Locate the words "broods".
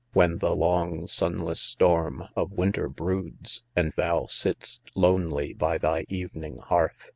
2.89-3.65